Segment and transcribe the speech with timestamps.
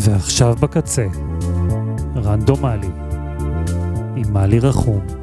[0.00, 1.06] ועכשיו בקצה,
[2.16, 2.88] רנדומלי,
[4.16, 5.17] עם מלי רחום.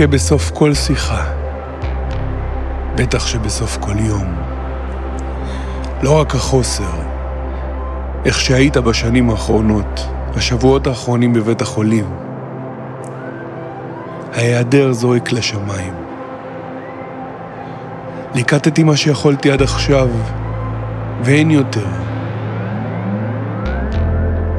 [0.00, 1.24] זה מחכה בסוף כל שיחה.
[2.94, 4.34] בטח שבסוף כל יום.
[6.02, 6.90] לא רק החוסר,
[8.24, 10.06] איך שהיית בשנים האחרונות,
[10.36, 12.04] השבועות האחרונים בבית החולים.
[14.34, 15.94] ההיעדר זועק לשמיים.
[18.34, 20.08] ליקטתי מה שיכולתי עד עכשיו,
[21.22, 21.86] ואין יותר.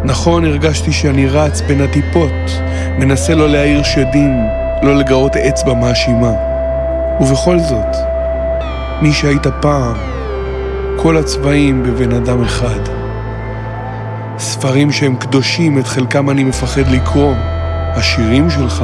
[0.03, 2.61] נכון, הרגשתי שאני רץ בין הטיפות,
[2.99, 6.31] מנסה לא להעיר שדים, לא לגרות אצבע מאשימה.
[7.19, 7.95] ובכל זאת,
[9.01, 9.95] מי שהיית פעם,
[10.97, 12.79] כל הצבעים בבן אדם אחד.
[14.37, 17.33] ספרים שהם קדושים, את חלקם אני מפחד לקרוא,
[17.95, 18.83] השירים שלך.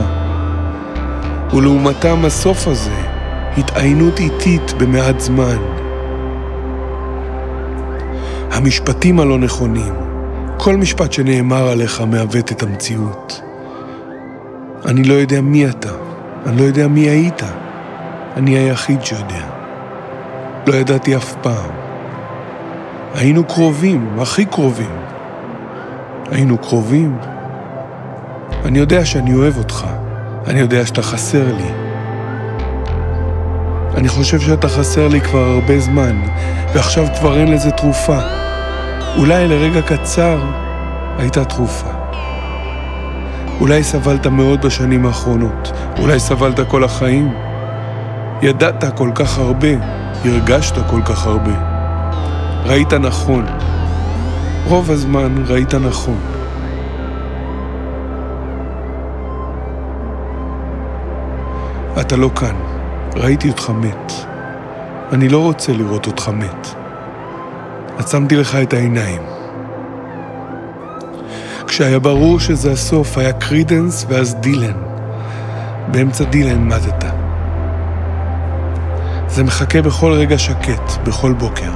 [1.54, 3.02] ולעומתם הסוף הזה,
[3.58, 5.58] התעיינות איטית במעט זמן.
[8.52, 9.94] המשפטים הלא נכונים,
[10.58, 13.47] כל משפט שנאמר עליך מעוות את המציאות.
[14.88, 15.92] אני לא יודע מי אתה,
[16.46, 17.44] אני לא יודע מי היית.
[18.38, 19.46] אני היחיד שיודע.
[20.68, 21.72] לא ידעתי אף פעם.
[23.16, 24.96] היינו קרובים, הכי קרובים.
[26.32, 27.18] היינו קרובים.
[28.66, 29.88] אני יודע שאני אוהב אותך.
[30.48, 31.72] אני יודע שאתה חסר לי.
[33.96, 36.22] אני חושב שאתה חסר לי כבר הרבה זמן,
[36.74, 38.20] ועכשיו כבר אין לזה תרופה.
[39.18, 40.40] אולי לרגע קצר
[41.18, 41.97] הייתה תרופה.
[43.60, 47.34] אולי סבלת מאוד בשנים האחרונות, אולי סבלת כל החיים.
[48.42, 49.68] ידעת כל כך הרבה,
[50.26, 51.52] הרגשת כל כך הרבה.
[52.66, 53.46] ראית נכון.
[54.66, 56.20] רוב הזמן ראית נכון.
[62.02, 62.56] אתה לא כאן,
[63.16, 64.12] ראיתי אותך מת.
[65.12, 66.68] אני לא רוצה לראות אותך מת.
[67.98, 69.37] עצמתי לך את העיניים.
[71.78, 74.78] כשהיה ברור שזה הסוף, היה קרידנס ואז דילן.
[75.92, 77.06] באמצע דילן מתת.
[79.28, 81.72] זה מחכה בכל רגע שקט, בכל בוקר.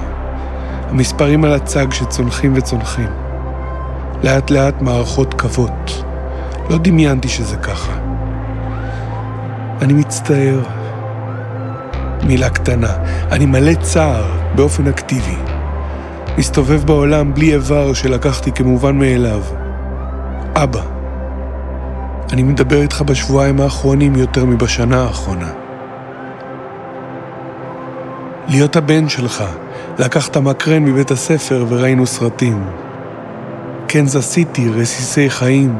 [0.89, 3.09] המספרים על הצג שצונחים וצונחים.
[4.23, 6.03] לאט לאט מערכות קוות.
[6.69, 7.93] לא דמיינתי שזה ככה.
[9.81, 10.59] אני מצטער.
[12.23, 12.93] מילה קטנה.
[13.31, 15.37] אני מלא צער באופן אקטיבי.
[16.37, 19.60] מסתובב בעולם בלי איבר שלקחתי כמובן מאליו.
[20.55, 20.81] אבא.
[22.33, 25.51] אני מדבר איתך בשבועיים האחרונים יותר מבשנה האחרונה.
[28.47, 29.43] להיות הבן שלך,
[29.99, 32.63] לקחת מקרן מבית הספר וראינו סרטים.
[33.87, 35.79] קנזס סיטי, רסיסי חיים.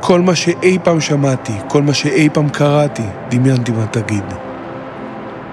[0.00, 4.24] כל מה שאי פעם שמעתי, כל מה שאי פעם קראתי, דמיינתי מה תגיד.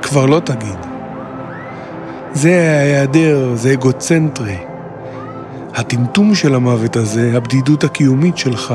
[0.01, 0.77] כבר לא תגיד.
[2.33, 4.70] זה ההיעדר, זה אגוצנטרי.
[5.75, 8.73] הטמטום של המוות הזה, הבדידות הקיומית שלך,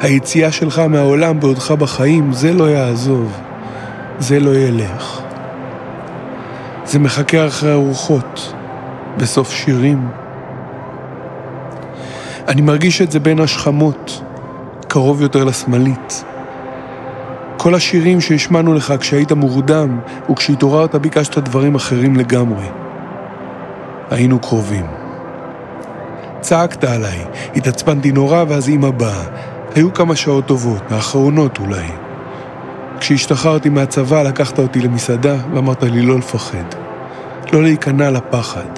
[0.00, 3.32] היציאה שלך מהעולם בעודך בחיים, זה לא יעזוב.
[4.18, 5.20] זה לא ילך.
[6.84, 8.54] זה מחכה אחרי הרוחות,
[9.16, 10.08] בסוף שירים.
[12.48, 14.22] אני מרגיש את זה בין השכמות,
[14.88, 16.24] קרוב יותר לשמאלית.
[17.56, 19.98] כל השירים שהשמענו לך כשהיית מורדם,
[20.30, 22.66] וכשהתעוררת ביקשת דברים אחרים לגמרי.
[24.10, 25.05] היינו קרובים.
[26.46, 27.18] צעקת עליי,
[27.56, 29.24] התעצבנתי נורא ואז אמא באה.
[29.74, 31.86] היו כמה שעות טובות, האחרונות אולי.
[33.00, 36.64] כשהשתחררתי מהצבא לקחת אותי למסעדה ואמרת לי לא לפחד.
[37.52, 38.68] לא להיכנע לפחד.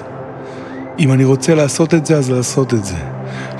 [0.99, 2.97] אם אני רוצה לעשות את זה, אז לעשות את זה.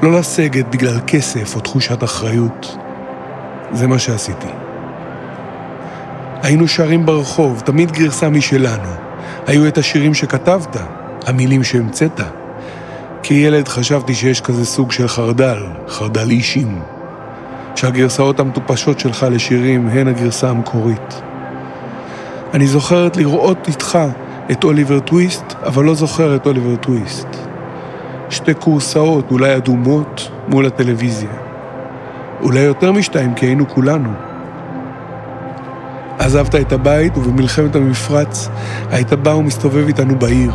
[0.03, 2.77] לא לסגת בגלל כסף או תחושת אחריות.
[3.71, 4.47] זה מה שעשיתי.
[6.44, 8.89] היינו שרים ברחוב, תמיד גרסה משלנו.
[9.47, 10.77] היו את השירים שכתבת,
[11.27, 12.38] המילים שהמצאת.
[13.29, 16.81] כילד חשבתי שיש כזה סוג של חרדל, חרדל אישים.
[17.75, 21.21] שהגרסאות המטופשות שלך לשירים הן הגרסה המקורית.
[22.53, 23.99] אני זוכרת לראות איתך
[24.51, 27.27] את אוליבר טוויסט, אבל לא זוכר את אוליבר טוויסט.
[28.29, 31.33] שתי כורסאות, אולי אדומות, מול הטלוויזיה.
[32.41, 34.09] אולי יותר משתיים, כי היינו כולנו.
[36.19, 38.49] עזבת את הבית, ובמלחמת המפרץ
[38.91, 40.51] היית בא ומסתובב איתנו בעיר.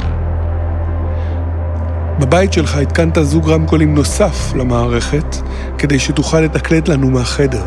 [2.18, 5.36] בבית שלך התקנת זוג רמקולים נוסף למערכת,
[5.78, 7.64] כדי שתוכל לתקלט לנו מהחדר.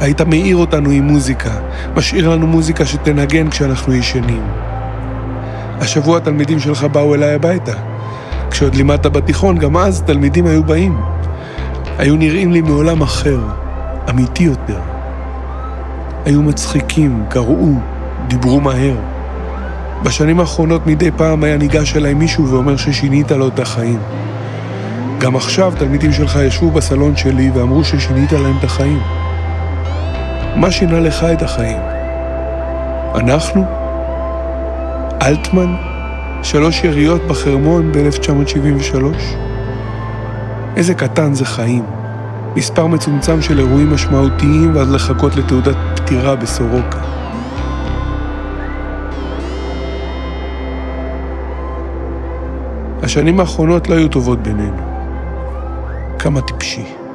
[0.00, 1.50] היית מאיר אותנו עם מוזיקה,
[1.96, 4.42] משאיר לנו מוזיקה שתנגן כשאנחנו ישנים.
[5.80, 7.72] השבוע התלמידים שלך באו אליי הביתה.
[8.50, 11.00] כשעוד לימדת בתיכון, גם אז תלמידים היו באים.
[11.98, 13.38] היו נראים לי מעולם אחר,
[14.10, 14.80] אמיתי יותר.
[16.24, 17.72] היו מצחיקים, קראו,
[18.28, 19.15] דיברו מהר.
[20.02, 23.98] בשנים האחרונות מדי פעם היה ניגש אליי מישהו ואומר ששינית לו את החיים.
[25.18, 29.00] גם עכשיו תלמידים שלך ישבו בסלון שלי ואמרו ששינית להם את החיים.
[30.56, 31.78] מה שינה לך את החיים?
[33.14, 33.64] אנחנו?
[35.22, 35.74] אלטמן?
[36.42, 38.96] שלוש יריות בחרמון ב-1973?
[40.76, 41.84] איזה קטן זה חיים.
[42.56, 47.15] מספר מצומצם של אירועים משמעותיים ואז לחכות לתעודת פטירה בסורוקה.
[53.16, 54.76] השנים האחרונות לא היו טובות בינינו.
[56.18, 57.05] כמה טיפשי.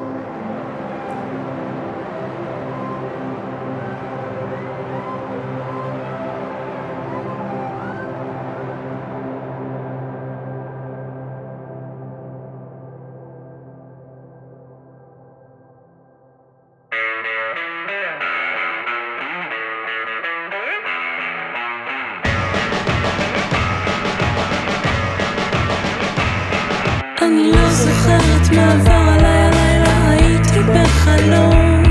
[27.32, 31.84] אני לא זוכרת מה עבר עליי הלילה, הייתי בחלום.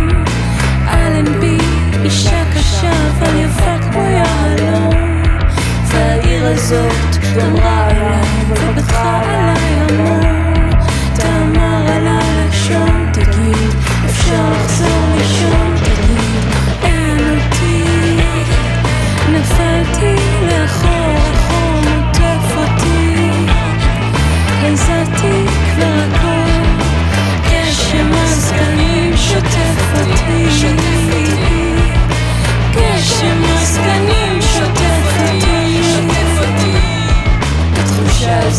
[0.88, 1.58] אלנבי,
[2.04, 5.22] אישה קשה אבל יפה כמו יהלום.
[5.86, 10.19] והעיר הזאת גמרה עליי ובטחה עליי המון.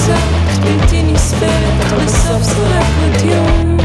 [0.01, 3.77] הזאת בלתי נסבלת, בסוף זורקת יום.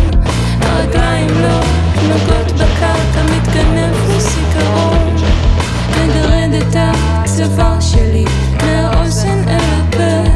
[0.61, 1.61] הרגליים לא
[2.03, 5.17] נוגעות בקרקע, מתגנב לזיכרון.
[5.91, 8.25] מגרד את הצוואר שלי
[8.63, 10.31] מהאוזן אל הפה.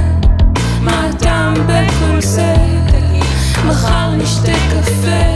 [0.80, 2.54] מה הטעם בכל זה?
[3.66, 5.29] מחר נשתה קפה.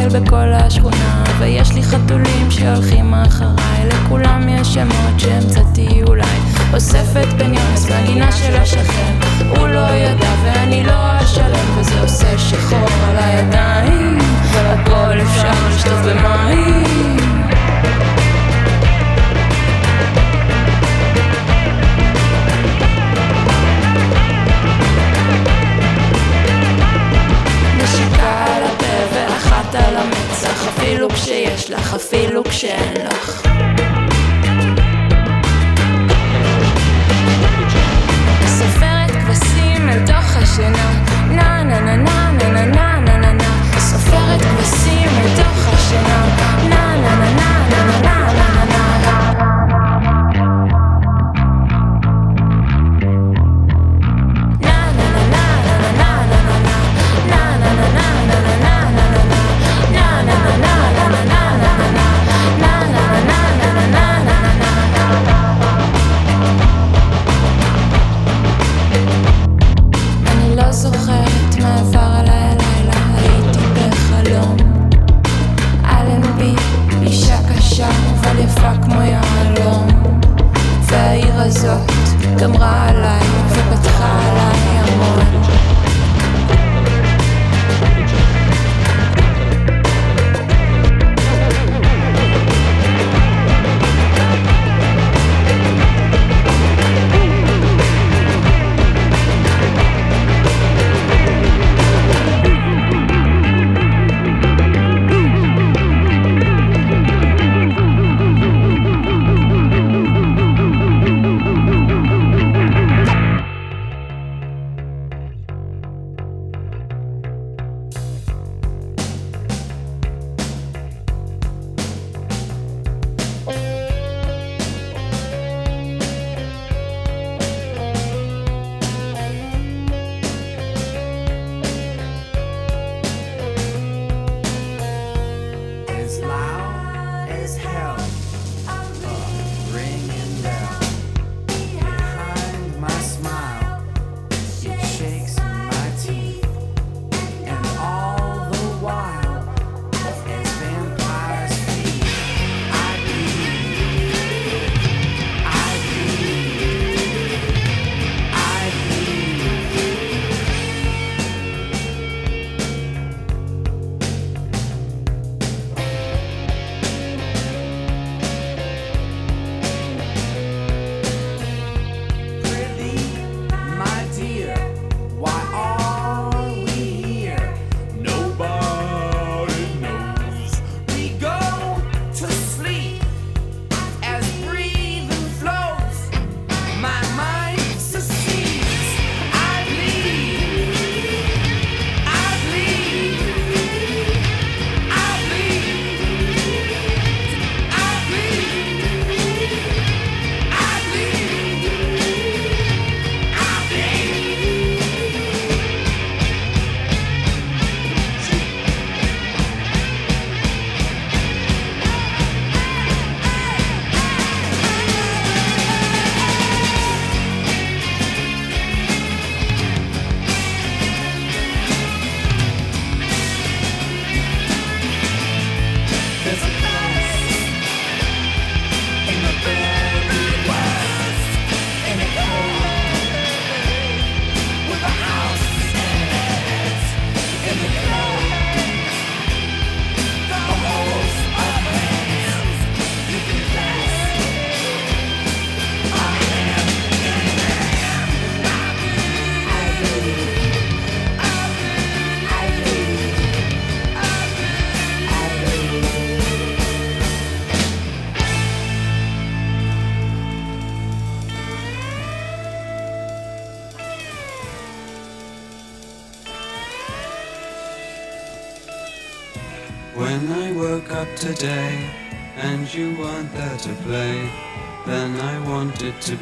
[0.00, 3.88] בכדורגל בכל השכונה ויש לי חתולים שהולכים אחריי.
[3.88, 6.24] לכולם יש שמות שהמצאתי אולי.
[6.74, 9.14] אוספת בן יונס בגינה של השכן.
[9.48, 14.18] הוא לא ידע ואני לא אשלם וזה עושה שחור על הידיים.
[14.54, 17.09] הכל אפשר לשטוף במים
[30.90, 33.42] אפילו כשיש לך, אפילו כשאין לך.
[38.46, 40.90] סופרת כבשים אל תוך השינה,
[41.30, 46.26] נה נה נה נה נה נה נה נה נה סופרת כבשים אל תוך השינה,
[46.68, 48.49] נה נה נה נה נה נה נה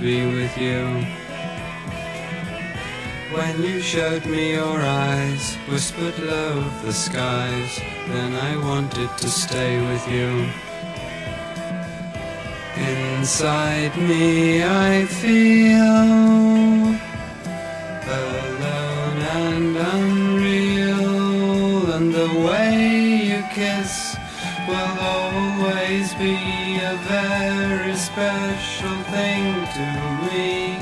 [0.01, 1.05] be with you.
[3.35, 9.29] When you showed me your eyes, whispered low of the skies, then I wanted to
[9.29, 10.49] stay with you.
[12.77, 16.95] Inside me I feel
[18.07, 24.17] alone and unreal, and the way you kiss
[24.69, 29.45] will always be a very special thing
[29.77, 29.87] to
[30.27, 30.75] me.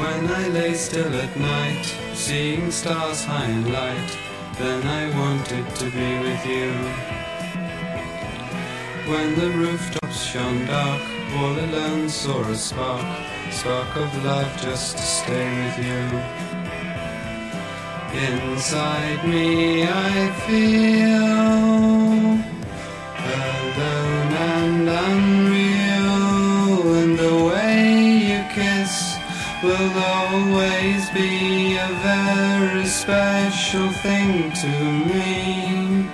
[0.00, 4.10] When I lay still at night, seeing stars high in light,
[4.58, 6.72] then I wanted to be with you.
[9.10, 11.02] When the rooftops shone dark,
[11.36, 13.06] all alone saw a spark,
[13.50, 16.02] spark of love just to stay with you.
[18.26, 21.66] Inside me I feel
[24.88, 29.16] and unreal And the way you kiss
[29.62, 34.68] will always be a very special thing to
[35.08, 36.08] me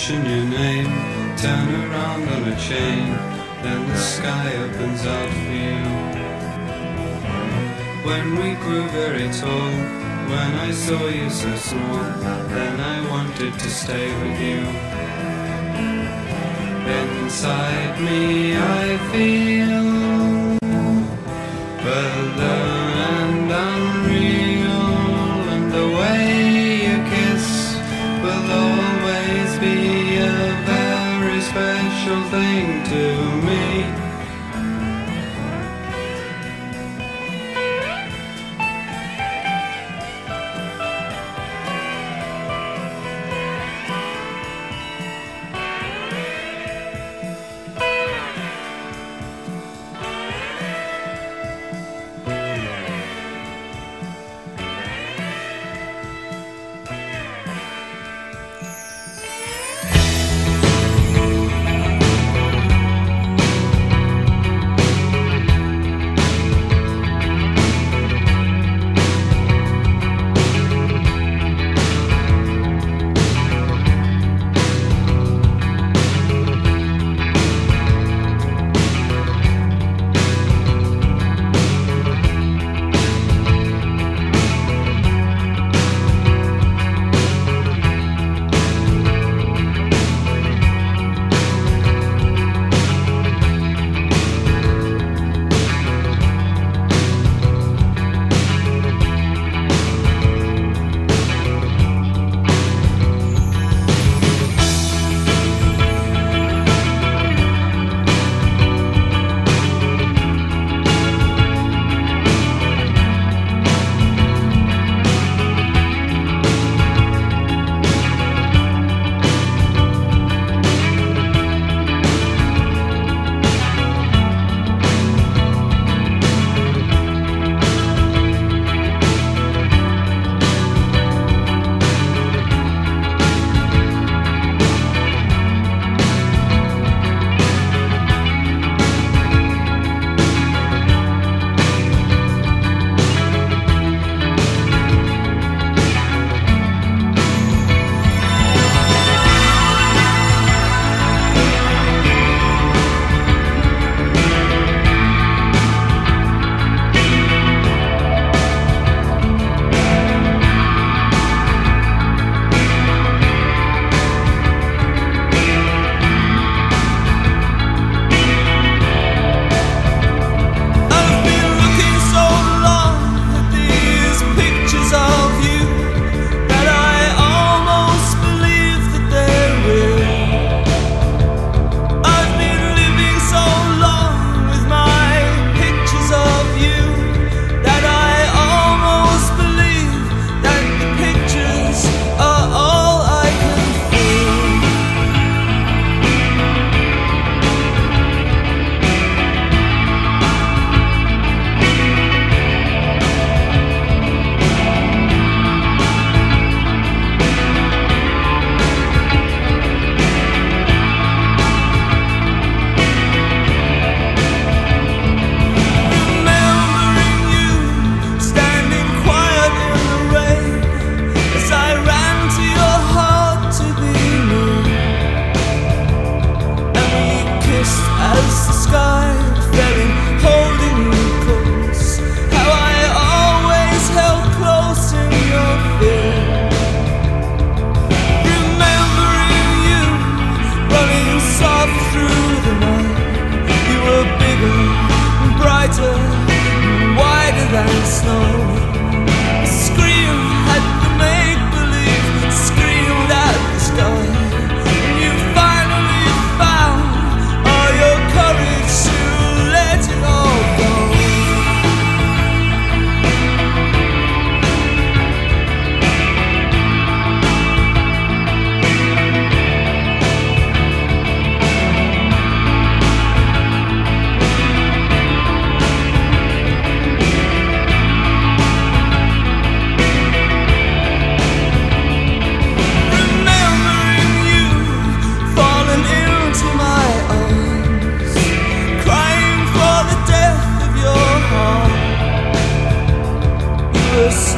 [0.00, 0.86] mention your name.
[1.36, 3.12] Turn around on a chain
[3.62, 5.80] Then the sky opens out for you.
[8.08, 9.72] When we grew very tall
[10.32, 12.04] When I saw you so small
[12.48, 14.60] Then I wanted to stay with you.
[17.00, 20.09] Inside me I feel
[32.40, 33.19] to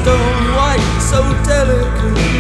[0.03, 2.32] stone white, so delicate.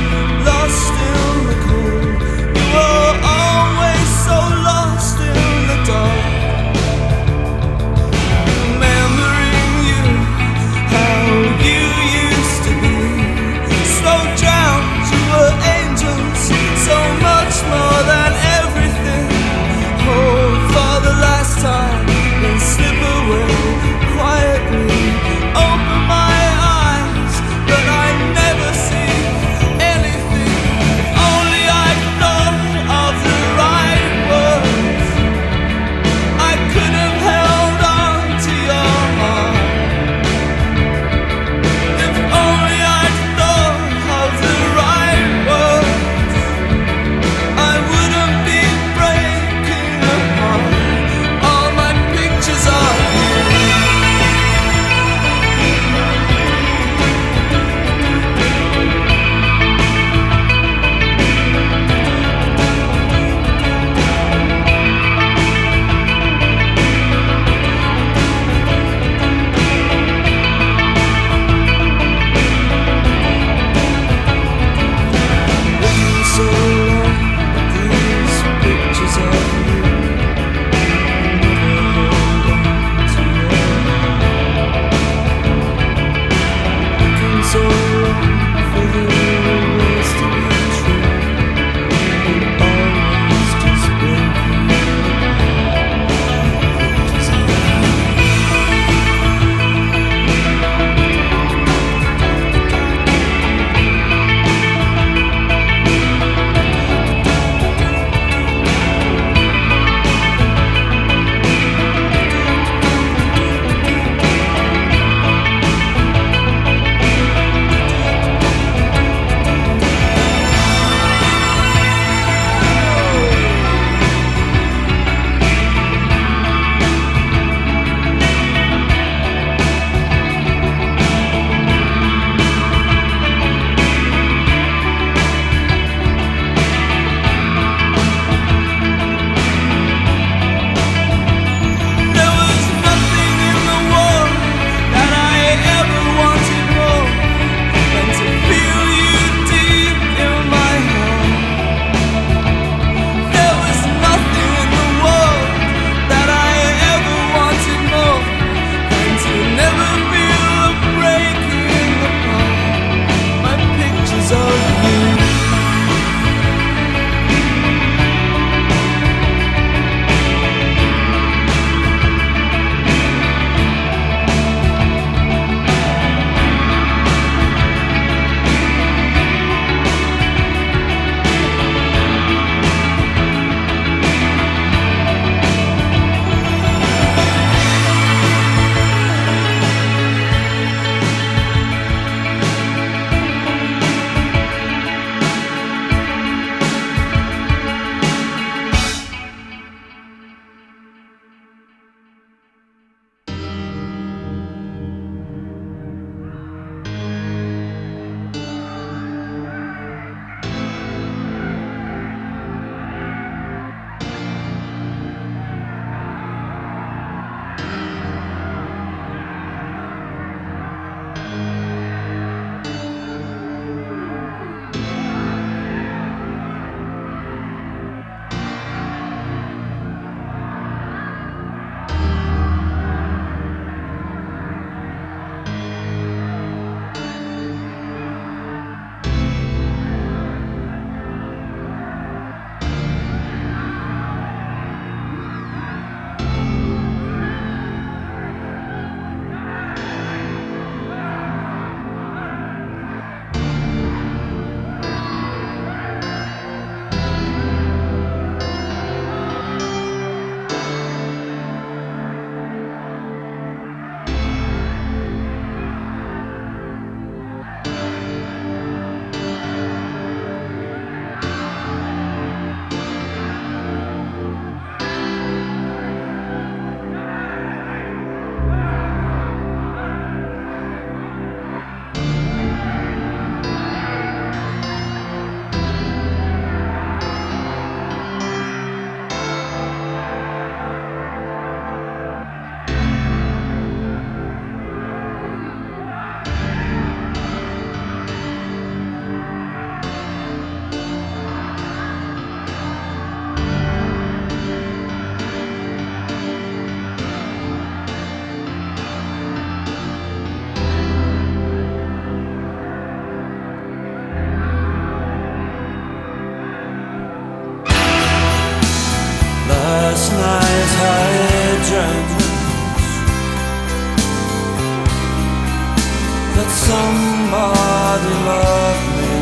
[326.68, 329.12] somebody love me?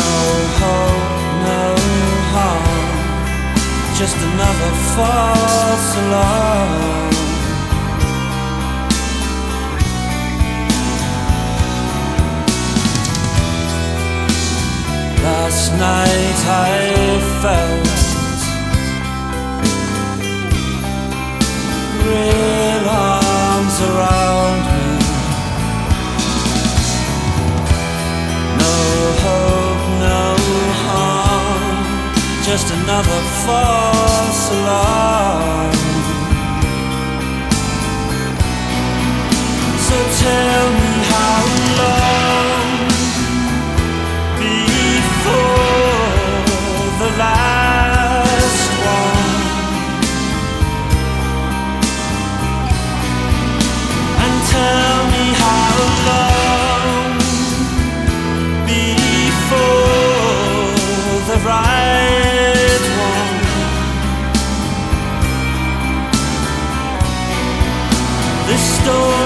[0.00, 0.16] No
[0.60, 1.16] hope,
[1.48, 1.64] no
[2.32, 2.88] harm,
[3.98, 7.08] just another false alarm.
[15.28, 16.78] Last night I
[17.42, 17.88] felt.
[22.06, 22.77] Real
[32.60, 35.72] just another false alarm.
[39.86, 42.07] So tell me how long.
[68.88, 69.17] door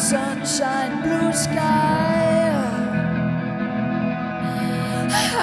[0.00, 2.56] sunshine, blue sky.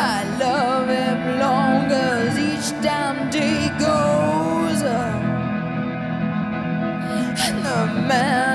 [0.10, 4.82] I love him long as each damn day goes.
[7.67, 8.47] The man.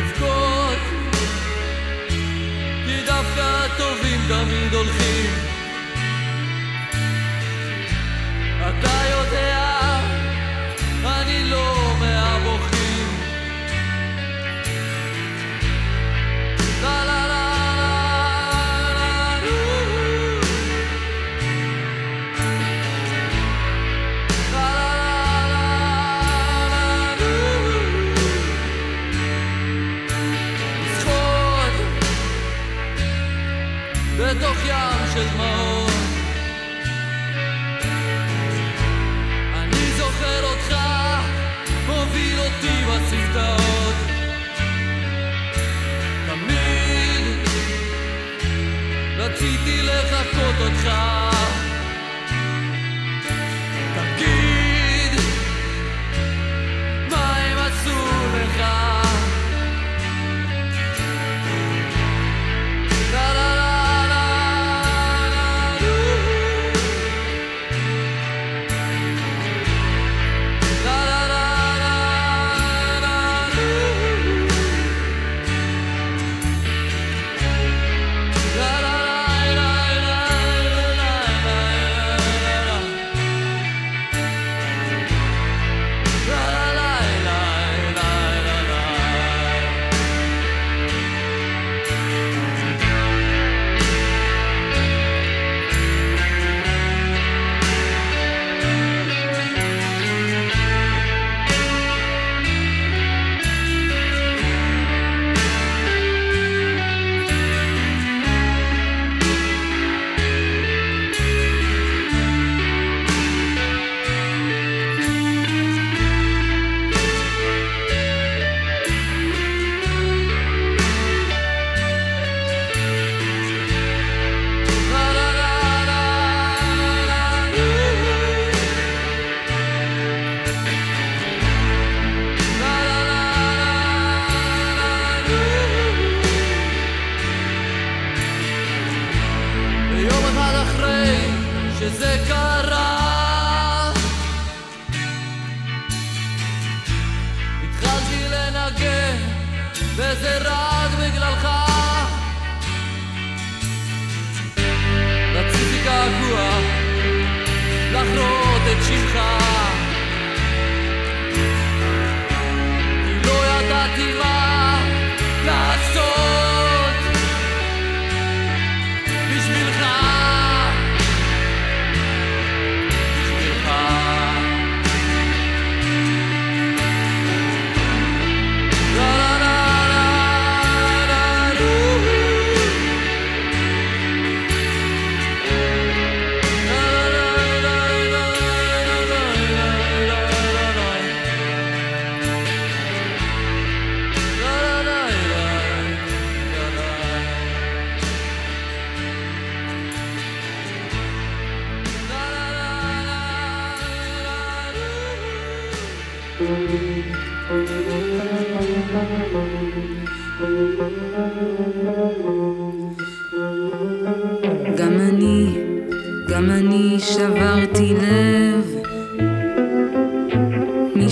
[0.00, 0.39] You've got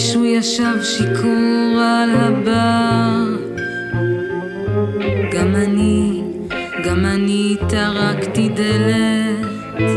[0.08, 3.36] מישהו ישב שיכור על הבר.
[5.32, 6.22] גם אני,
[6.84, 9.90] גם אני טרקתי דלת.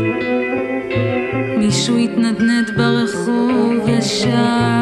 [1.58, 4.81] מישהו התנדנד ברחוב ושם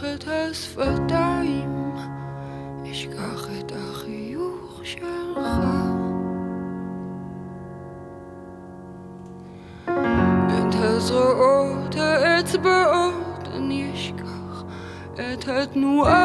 [0.00, 1.94] אקח את השפתיים,
[2.90, 5.38] אשכח את החיוך שלך.
[10.58, 14.64] את הזרועות, האצבעות, אני אשכח
[15.14, 16.19] את התנועה.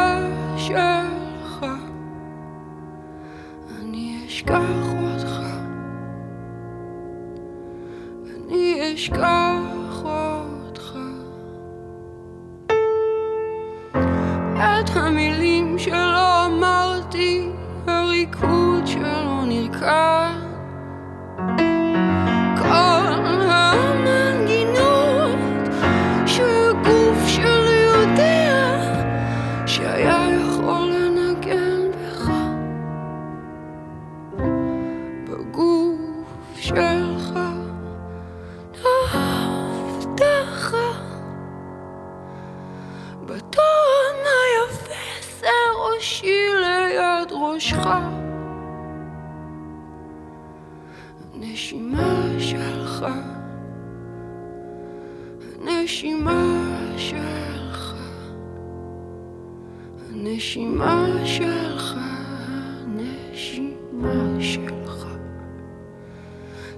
[64.39, 65.07] שלך.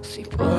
[0.03, 0.56] סיפרה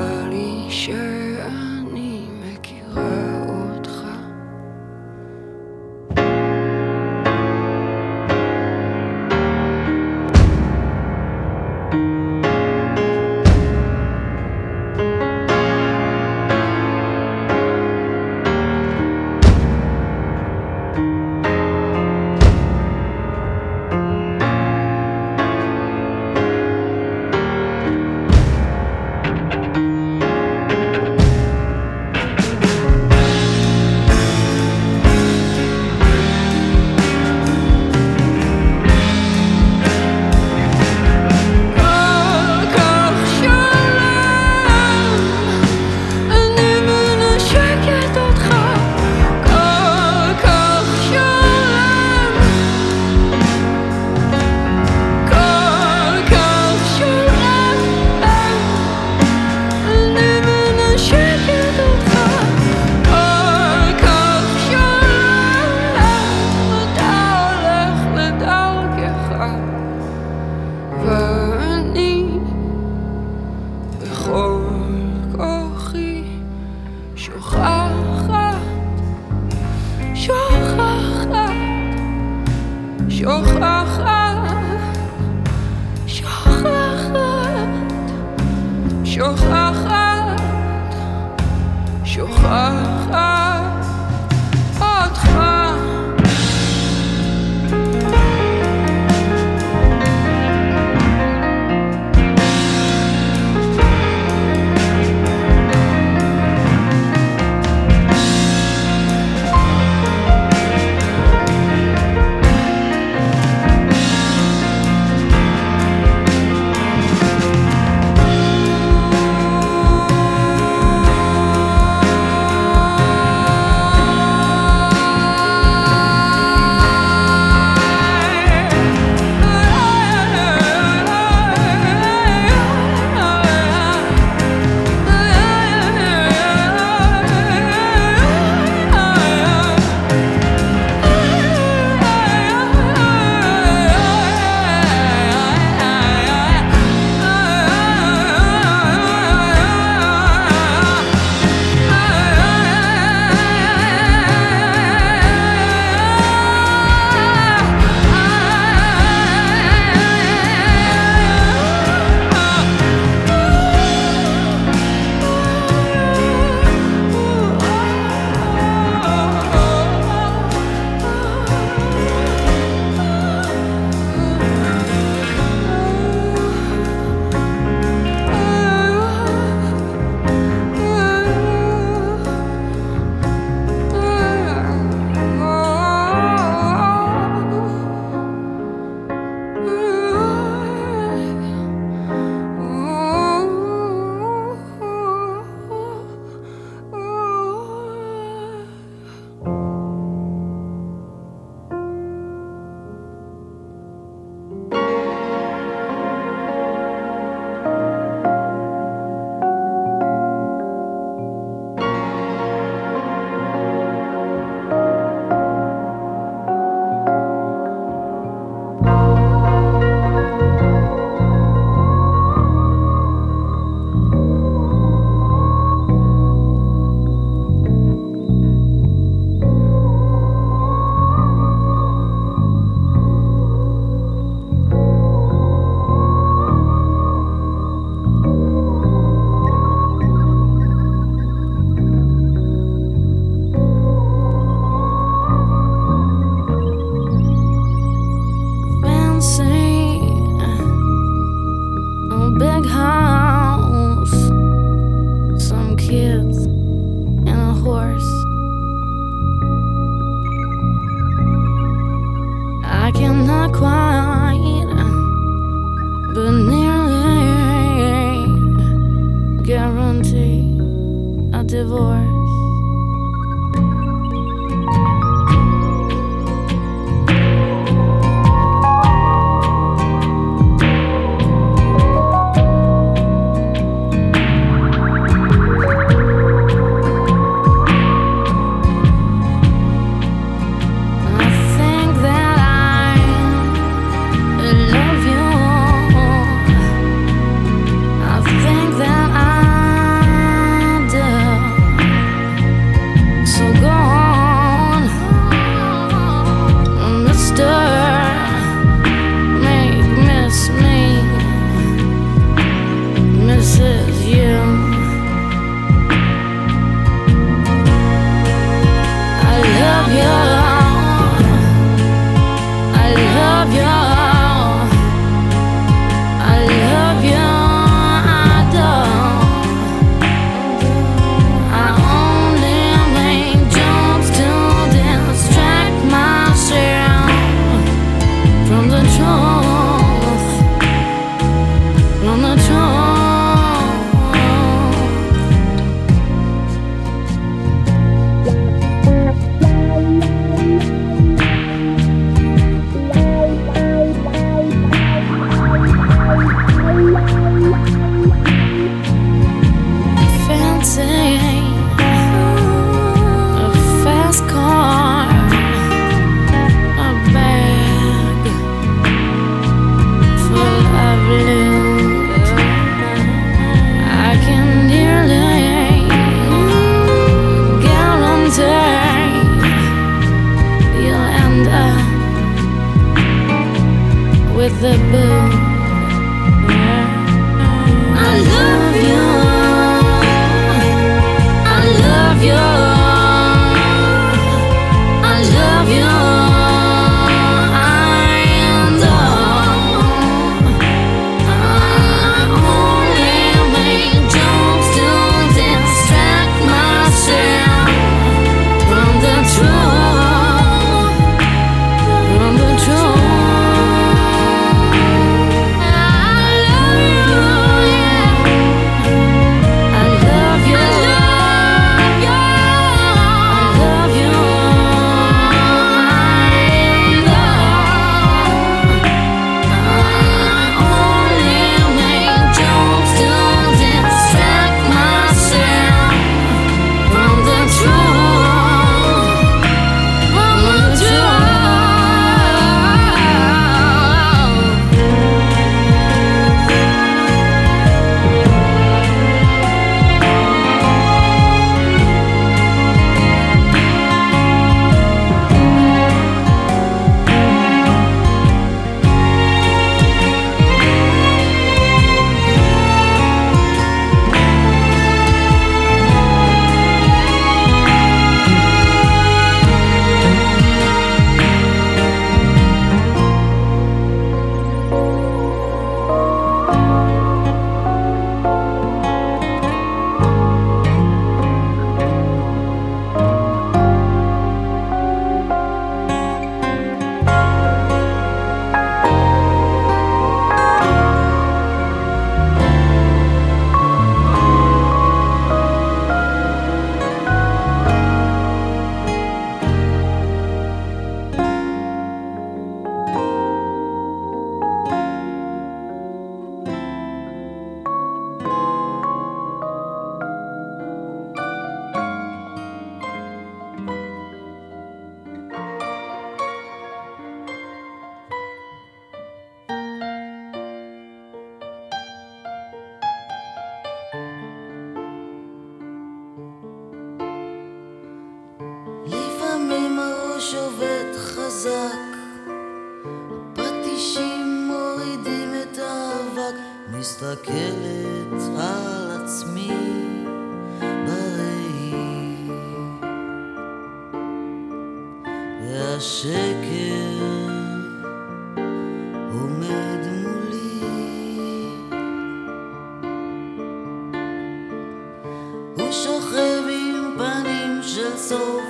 [555.60, 558.42] הוא שוכב עם פנים של סוף,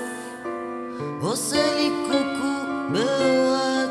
[1.20, 3.87] עושה לי קוקו באור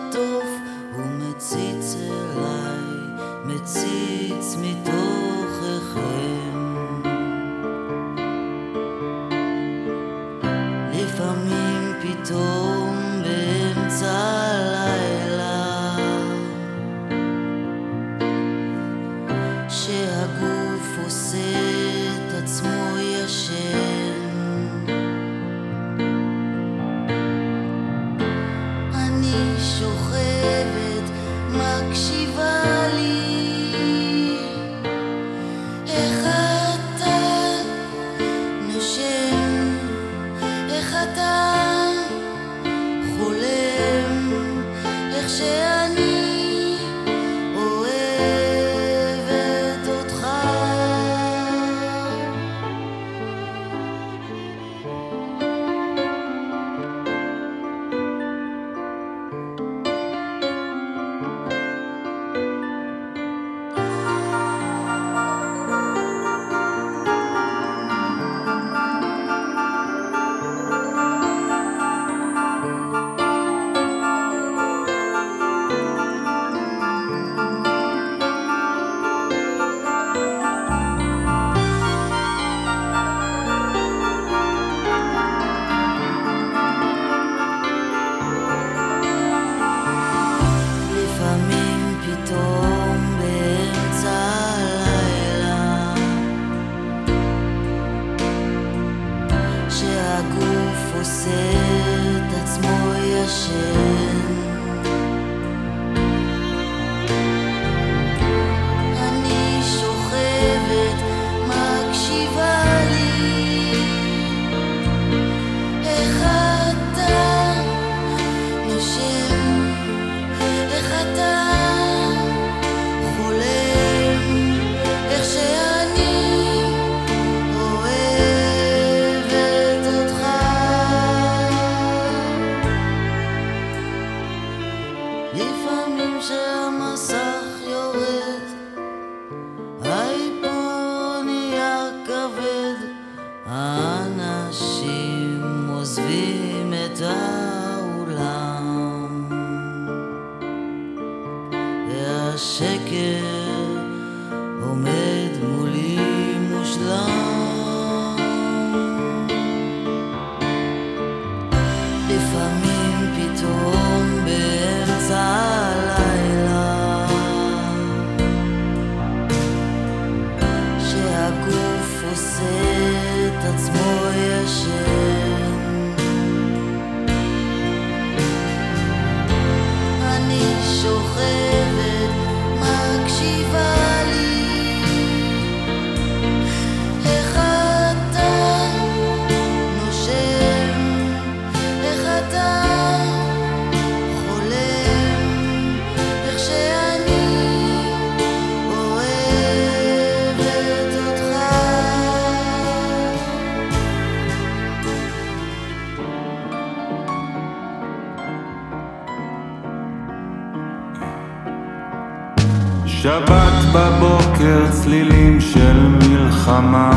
[214.48, 216.92] בבוקר צלילים של מלחמה.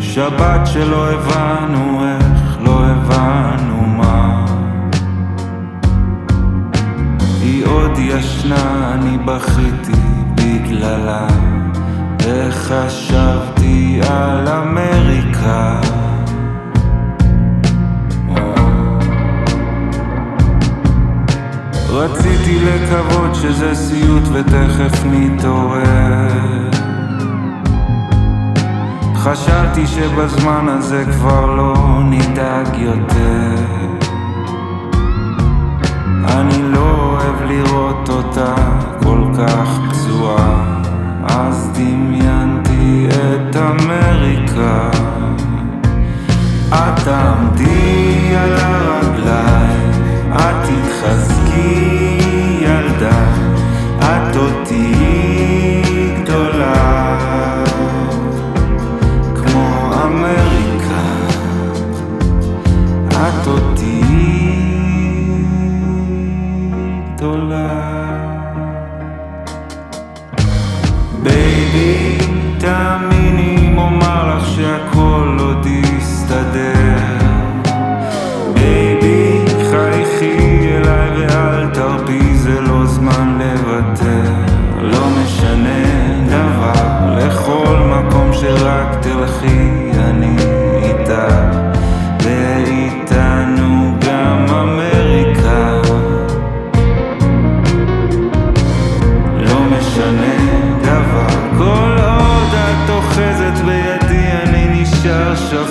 [0.00, 4.46] שבת שלא הבנו איך לא הבנו מה.
[7.42, 10.00] היא עוד ישנה, אני בכיתי
[10.34, 11.26] בגללה.
[12.22, 15.80] וחשבתי על אמריקה?
[21.92, 26.70] רציתי לקוות שזה סיוט ותכף נתעורר.
[29.16, 31.74] חשבתי שבזמן הזה כבר לא
[32.04, 33.54] נדאג יותר.
[36.24, 38.54] אני לא אוהב לראות אותה
[39.02, 40.80] כל כך פצועה
[41.22, 44.90] אז דמיינתי את אמריקה.
[46.68, 49.89] את תעמדי על הרגליים.
[50.32, 52.18] את תתחזקי
[52.60, 53.24] ילדה,
[53.98, 54.89] את אותי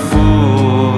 [0.07, 0.88] fool.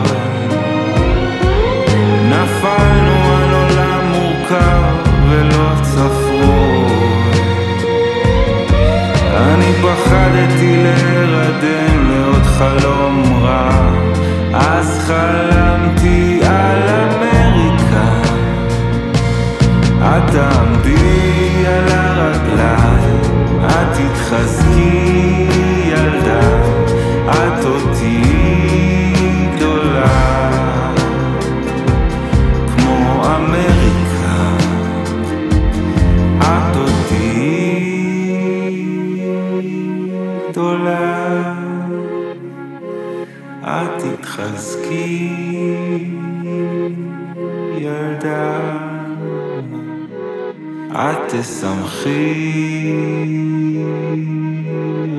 [51.42, 52.92] תשמחי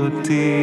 [0.00, 0.61] אותי.